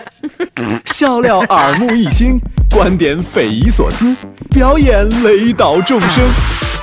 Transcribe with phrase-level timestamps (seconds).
[0.84, 2.38] 笑料耳目一新，
[2.70, 4.14] 观点匪夷所思，
[4.50, 6.24] 表演雷倒众生，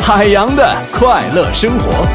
[0.00, 2.06] 海洋的快乐生活。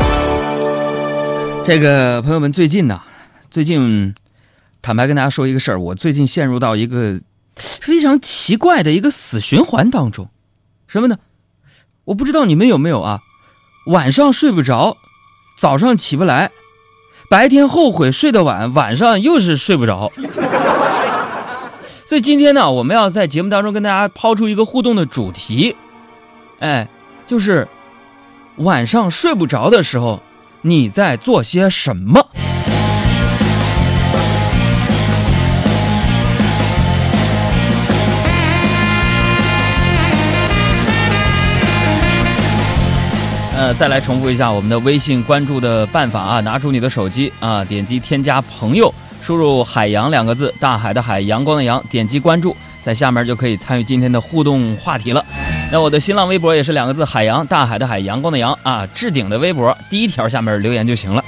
[1.63, 3.01] 这个朋友们，最近呢，
[3.49, 4.15] 最近
[4.81, 7.19] 坦白跟大家说一个事儿，我最近陷入到一个
[7.55, 10.29] 非常奇怪的一个死循环当中，
[10.87, 11.17] 什么呢？
[12.05, 13.19] 我不知道你们有没有啊，
[13.85, 14.97] 晚上睡不着，
[15.57, 16.49] 早上起不来，
[17.31, 20.11] 白天后悔睡得晚，晚上又是睡不着。
[22.05, 25.77] 所以今天呢，我们要在节目当中跟大家抛出一个互动的主题，
[26.59, 26.89] 哎，
[27.25, 27.65] 就是
[28.57, 30.21] 晚上睡不着的时候，
[30.63, 32.27] 你在做些什么？
[43.61, 55.23] 呃，再来重复一下我们的微信关注的办法啊，拿出你的手机啊，点击添加朋友，输入“海洋”两个字，大海的海，阳光的阳，点击关注，在下面就可以参与今天的互动话题了。
[55.71, 61.23] 那我的新浪微博也是两个字，海洋，大海的海，阳光的阳啊，置顶的微博第一条下面留言就行了。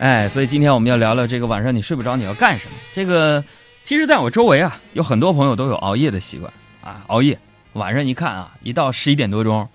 [0.00, 2.74] 哎，所以今天我们要聊聊这个晚上你睡不着你要干什么？
[2.92, 3.44] 这个
[3.84, 7.38] 其实在我周围啊，有很多朋友都有熬夜的习惯啊，熬夜
[7.74, 9.68] 晚上一看啊，一到十一点多钟。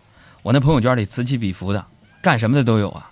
[0.48, 1.86] 我那朋友圈里此起彼伏的，
[2.22, 3.12] 干什么的都有啊。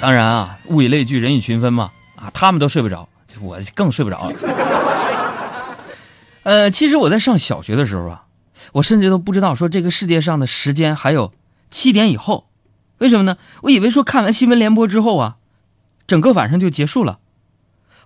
[0.00, 1.90] 当然啊，物以类聚，人以群分嘛。
[2.14, 3.06] 啊，他们都睡不着，
[3.42, 5.76] 我更睡不着了。
[6.44, 8.24] 呃，其实我在上小学的时候啊，
[8.72, 11.34] 我甚至都不知道说这个世界上的时间还有
[11.68, 12.46] 七点以后。
[12.96, 13.36] 为什么呢？
[13.64, 15.36] 我以为说看完新闻联播之后啊，
[16.06, 17.18] 整个晚上就结束了。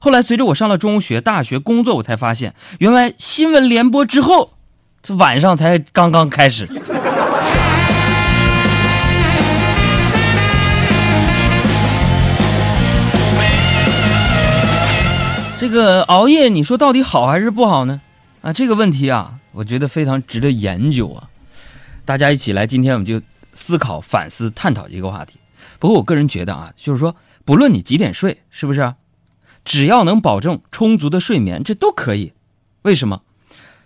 [0.01, 4.55] 后来随着我上了中学、大学、工作，我才发现，原来新闻联播之后，
[5.01, 6.69] 这晚上才刚刚开始。
[15.61, 18.01] 这个熬夜，你说到底好还是不好呢？
[18.41, 21.29] 啊，这个问题啊，我觉得非常值得研究啊。
[22.07, 23.21] 大家一起来，今天我们就
[23.53, 25.39] 思考、反思、探讨一个话题。
[25.79, 28.95] 不过我个人觉得啊，就是说，不论你几点睡，是不是？
[29.63, 32.33] 只要能保证充足的睡眠，这都可以。
[32.81, 33.21] 为什么？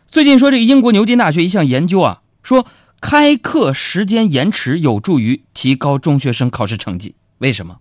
[0.07, 2.69] 最近说这个英国牛津大学一项研究啊，说
[3.01, 7.17] 开课时间延迟有助于提高中学生考试成绩。
[7.39, 7.79] 为什么？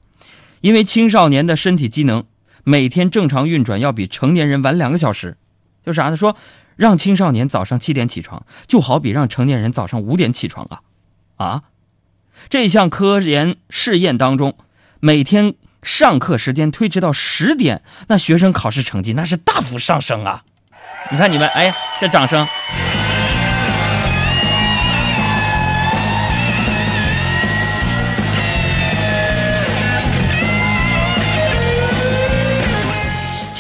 [0.62, 2.24] 因为青少年的身体机能。
[2.64, 5.38] 每天正常运转要比成年人晚两个小时，
[5.86, 6.18] 就啥呢？
[6.18, 6.36] 说
[6.76, 10.82] 让青少年早上七点起床，就好比让成年人早上五点起床啊！
[11.36, 11.62] 啊，
[12.50, 14.58] 这项科研试验当中，
[15.00, 20.44] 每天上课时间推迟到十点，那学生考试成绩那是大幅上升啊！
[21.12, 22.48] 你看你们，哎呀，这掌声。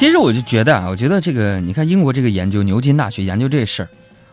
[0.03, 3.89] 其实我就觉得啊，我觉得这个，你看英国这个研究，牛津大学研究这事儿，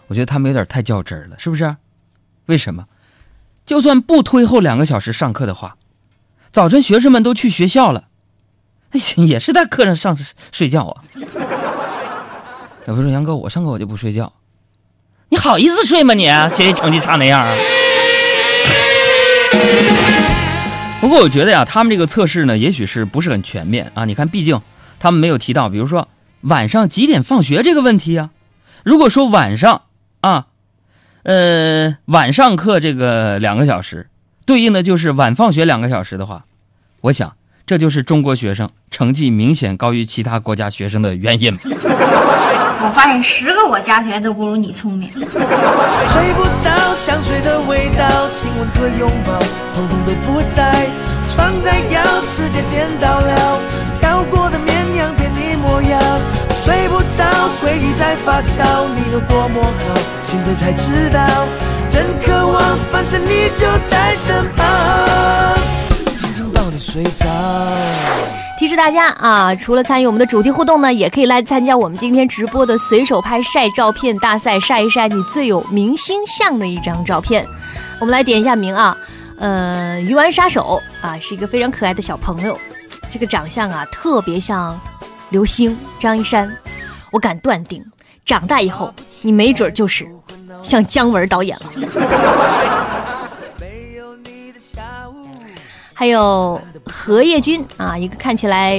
[0.09, 1.77] 我觉得他们有点太较真儿了，是不是？
[2.47, 2.87] 为什么？
[3.65, 5.77] 就算不推后两个小时上课的话，
[6.51, 8.09] 早晨学生们都去学校了，
[8.91, 10.19] 那也是在课上上
[10.51, 11.05] 睡觉啊。
[12.87, 14.33] 有朋友说杨哥，我上课我就不睡觉，
[15.29, 16.15] 你好意思睡吗？
[16.15, 17.55] 你学习成绩差那样啊？
[21.01, 24.05] 不过我觉得呀，他们这个测试呢，也许是不是很全面啊？
[24.05, 24.61] 你看，毕竟。
[25.01, 26.07] 他们没有提到，比如说
[26.43, 28.31] 晚上几点放学这个问题啊。
[28.85, 29.83] 如果说晚上
[30.21, 30.47] 啊，
[31.25, 34.09] 呃，晚上课这个两个小时，
[34.47, 36.45] 对应的就是晚放学两个小时的话，
[37.01, 37.35] 我想
[37.67, 41.53] 这就是中国学生成绩明显高于其他国家学生的原因。
[42.83, 45.11] 我发现十个我加起来都不如你聪明。
[45.11, 49.39] 睡不着，香水的味道，亲吻和拥抱，
[49.75, 50.89] 统统都不在。
[51.29, 53.61] 床在摇，世界颠倒了，
[54.01, 54.40] 跳过。
[57.61, 61.21] 回忆在发烧，你有多么好，现在才知道，
[61.89, 64.67] 真渴望，反正你就在身旁，
[66.17, 67.27] 紧紧抱你睡着。
[68.59, 77.47] 提示大家啊，除了参与我们的主题互动呢，也可以来参加我们今天直播的随手拍晒照片大赛，晒一晒你最有明星相的一张照片。
[77.99, 78.95] 我们来点一下名啊，
[79.39, 82.59] 呃，鱼丸杀手啊，是一个非常可爱的小朋友，
[83.11, 84.79] 这个长相啊特别像
[85.31, 86.55] 刘星张一山，
[87.11, 87.85] 我敢断定，
[88.25, 88.93] 长大以后
[89.23, 90.07] 你没准就是
[90.63, 91.67] 像姜文导演了。
[95.93, 98.79] 还有何叶君啊，一个看起来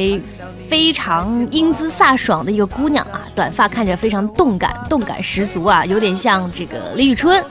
[0.68, 7.44] 非常英姿飒爽的一个姑娘啊，短发看着非常动感，动感十足啊，有点像这个李宇春。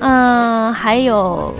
[0.00, 1.54] 嗯，还有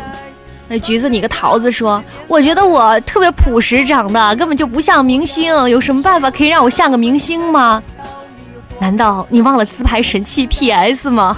[0.67, 5.55] 那橘子，你个桃子说，我觉得我特别朴实长得，根本就不像明星。
[5.69, 7.81] 有什么办法可以让我像个明星吗？
[8.81, 11.37] 难道你忘了自拍神器 PS 吗？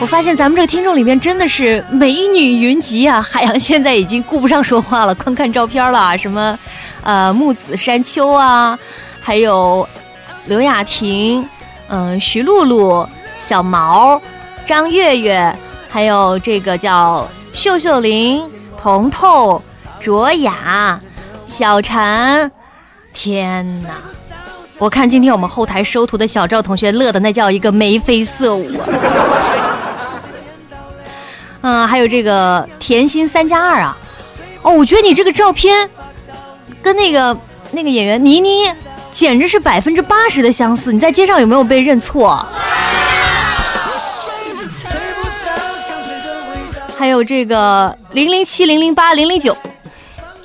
[0.00, 3.20] 我发现咱们这个听众里面真的是美女云集啊！
[3.20, 6.16] 海洋现在已经顾不上说话了，光看照片了。
[6.16, 6.56] 什么，
[7.02, 8.78] 呃，木子山丘啊，
[9.20, 9.86] 还有
[10.46, 11.44] 刘雅婷，
[11.88, 13.06] 嗯，徐露露、
[13.38, 14.22] 小毛、
[14.64, 15.52] 张月月，
[15.88, 17.28] 还有这个叫
[17.58, 18.48] 秀秀玲、
[18.80, 19.60] 彤彤、
[19.98, 21.00] 卓雅、
[21.48, 22.48] 小婵。
[23.12, 23.88] 天哪！
[24.78, 28.70] 我看今天我们后台收图的小赵同学乐的那叫一个眉飞色舞。
[31.62, 33.98] 嗯，还有这个甜心三加二啊，
[34.62, 35.90] 哦，我觉得你这个照片
[36.80, 37.36] 跟那个
[37.72, 38.72] 那个演员倪妮
[39.10, 40.92] 简直是百分之八十的相似。
[40.92, 42.46] 你在街上有没有被认错？
[46.98, 49.56] 还有这个零零七零零八零零九，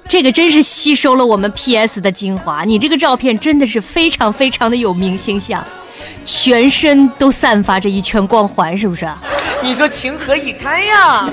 [0.07, 2.63] 这个真是吸收了我们 PS 的精华。
[2.63, 5.65] 你这个照片真的是非常非常的有明星相，
[6.23, 9.11] 全身都散发着一圈光环，是不是？
[9.63, 11.27] 你说情何以堪呀！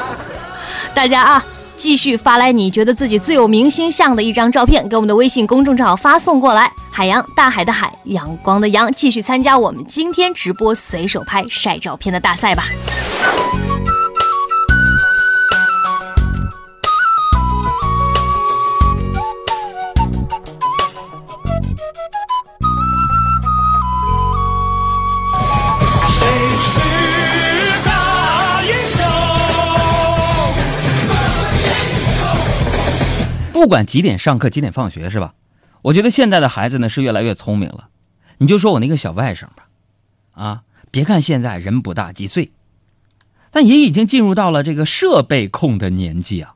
[0.94, 1.44] 大家啊，
[1.74, 6.70] 继续发来你觉得自己最有明星相的一张照片，给我们的微信公众账号发送过来。
[6.90, 12.64] 海洋，大海的海，阳光的阳，继续参加我们今天直播随手拍晒照片的大赛吧。
[33.56, 35.32] 不管几点上课，几点放学，是吧？
[35.80, 37.88] 我觉得现在的孩子呢是越来越聪明了。
[38.36, 39.66] 你就说我那个小外甥吧，
[40.32, 42.52] 啊，别看现在人不大几岁，
[43.50, 46.52] 但也已经进入到了这个设备控的年纪啊。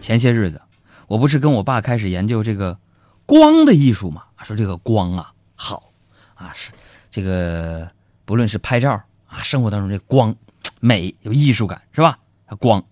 [0.00, 0.62] 前些日子，
[1.06, 2.78] 我不是跟我爸开始研究这个
[3.26, 4.22] 光的艺术嘛？
[4.42, 5.92] 说这个光啊好
[6.34, 6.72] 啊，是
[7.10, 7.90] 这个
[8.24, 10.34] 不论是拍照啊，生活当中这光
[10.80, 12.18] 美有艺术感是吧？
[12.58, 12.82] 光，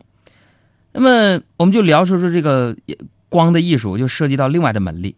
[0.93, 2.77] 那么我们就聊说说这个。
[3.35, 5.17] 光的艺术就涉及到另外的门类，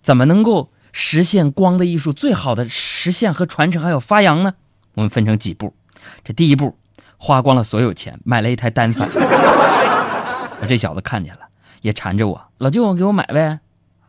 [0.00, 4.54] 怎么能够实现光的艺术最好的实现和传承还有发扬呢？
[4.94, 5.74] 我们分成几步。
[6.22, 6.78] 这第一步，
[7.16, 9.08] 花光了所有钱买了一台单反。
[10.68, 11.40] 这小子看见了，
[11.82, 13.58] 也缠着我，老舅给我买呗。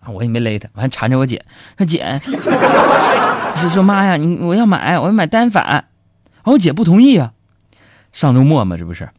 [0.06, 1.44] 我也没勒他，完缠着我姐
[1.80, 2.20] 说姐，
[3.56, 5.86] 说说妈呀，你我要买，我要买单反。
[6.44, 7.34] 我姐不同意啊，
[8.12, 9.10] 上周末嘛，这不是，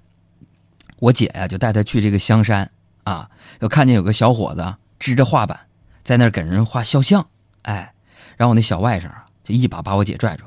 [1.00, 2.70] 我姐呀就带他去这个香山。
[3.04, 3.28] 啊，
[3.60, 5.60] 又看见有个小伙子支着画板，
[6.04, 7.26] 在那儿给人画肖像，
[7.62, 7.94] 哎，
[8.36, 10.44] 然后我那小外甥啊，就一把把我姐拽住，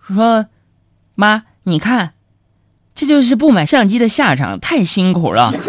[0.00, 0.46] 说
[1.14, 2.12] ：“妈，你看，
[2.94, 5.52] 这就是不买相机的下场，太辛苦了。”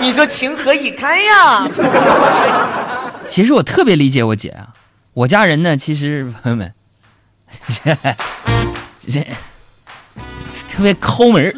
[0.00, 1.68] 你说情何以堪呀？
[3.28, 4.68] 其实我特别理解我姐啊，
[5.12, 6.72] 我家人呢，其实朋友们，
[8.98, 9.20] 这
[10.68, 11.54] 特别抠门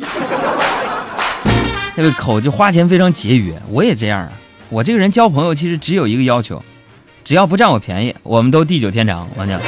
[1.97, 4.33] 那个口就花钱非常节约，我也这样啊。
[4.71, 6.63] 我这个人交朋友其实只有一个要求，
[7.25, 9.29] 只要不占我便宜，我们都地久天长。
[9.37, 9.61] 我讲。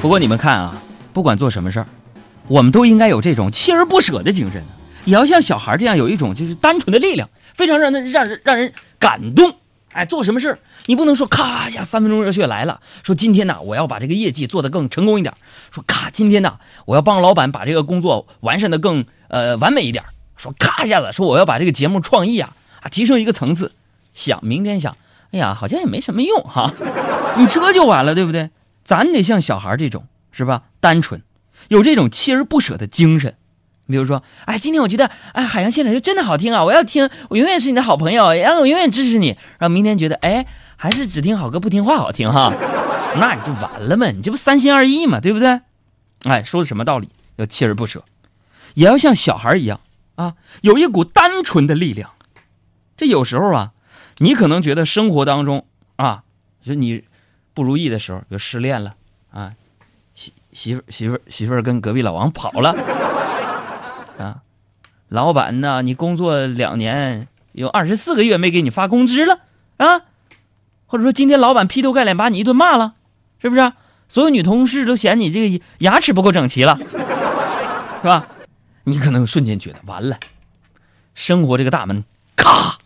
[0.00, 0.74] 不过你们看啊，
[1.12, 1.86] 不管做什么事儿，
[2.48, 4.64] 我们都应该有这种锲而不舍的精神，
[5.04, 9.54] 也要像小孩这样有一种就是单纯的力量，非常让人让人让人感动。
[9.92, 12.80] 哎，做什么事儿，你不能说咔一下三分钟热血来了。
[13.02, 15.34] 说今天呢，我要把这个业绩做得更成功一点。
[15.70, 20.04] 说咔，今天呢，我要帮老板把这个工作完善的更呃完美一点。
[20.36, 23.72] 说咔一下子，说我要把这个节目创意啊啊提升一个层次。
[24.14, 24.96] 想明天想，
[25.32, 26.72] 哎呀，好像也没什么用哈。
[27.36, 28.50] 你这就完了，对不对？
[28.84, 30.62] 咱得像小孩这种是吧？
[30.80, 31.22] 单纯，
[31.68, 33.36] 有这种锲而不舍的精神。
[33.86, 36.64] 比如说，哎，今天我觉得，哎，海洋现场就真的好听啊！
[36.64, 39.36] 我要听，我永远是你的好朋友，然后我永远支持你。
[39.58, 40.46] 然后明天觉得，哎，
[40.76, 42.52] 还是只听好歌不听话好听哈，
[43.18, 45.60] 那你就完了嘛，你这不三心二意嘛，对不对？
[46.24, 47.08] 哎，说的什么道理？
[47.36, 48.04] 要锲而不舍，
[48.74, 49.80] 也要像小孩一样
[50.14, 52.10] 啊，有一股单纯的力量。
[52.96, 53.72] 这有时候啊，
[54.18, 56.22] 你可能觉得生活当中啊，
[56.62, 57.04] 就你
[57.52, 58.94] 不如意的时候，就失恋了
[59.32, 59.52] 啊，
[60.14, 62.76] 媳媳妇媳妇媳妇跟隔壁老王跑了。
[64.18, 64.42] 啊，
[65.08, 65.82] 老板呢？
[65.82, 69.40] 你工作两年，有二十四个月没给你发工资了
[69.76, 70.02] 啊？
[70.86, 72.94] 或者说今天老板劈头盖脸把你一顿骂了，
[73.40, 73.72] 是不是？
[74.08, 76.78] 所有女同事都嫌你这个牙齿不够整齐了。
[78.02, 78.28] 是吧？
[78.84, 80.18] 你可能瞬间觉得完了，
[81.14, 82.04] 生活这个大门，
[82.34, 82.78] 咔，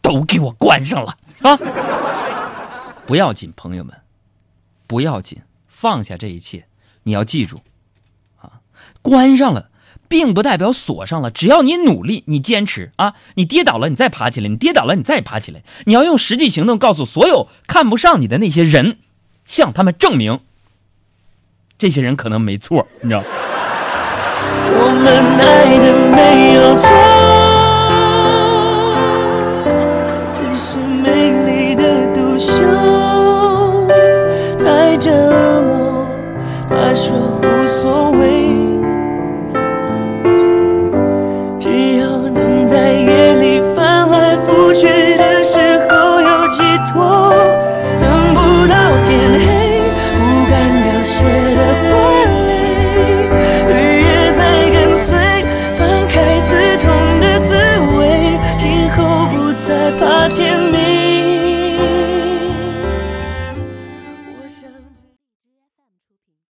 [0.00, 1.58] 都给我关上了啊！
[3.06, 3.94] 不要紧，朋友们，
[4.86, 6.66] 不要紧，放下这一切。
[7.02, 7.60] 你要记住，
[8.40, 8.60] 啊，
[9.02, 9.69] 关上了，
[10.10, 11.30] 并不代表锁上了。
[11.30, 15.62] 只要你努力，你坚持啊，你跌倒了，你再爬起来；你跌倒了，你再爬起来。
[15.84, 18.98] 你要用实际行动告诉所有看不上你的那些人，
[19.44, 20.40] 向他们证明，
[21.78, 23.22] 这些人可能没错，你知道。
[24.72, 25.16] 我们